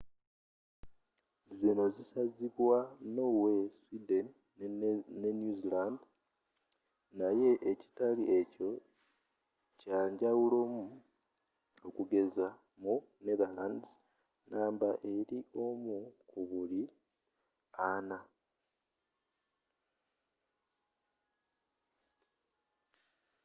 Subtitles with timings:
[1.57, 2.77] zino zisazibwa
[3.15, 4.27] norway sweden
[5.19, 5.99] ne new zealand
[7.19, 8.69] naye ekitali ekyo
[9.79, 10.83] kyanjawulomu
[11.87, 12.47] okugeza
[12.81, 12.95] mu
[13.25, 13.89] netherlands
[14.51, 15.97] namba eri omu
[16.29, 16.83] ku buli
[17.91, 18.19] ana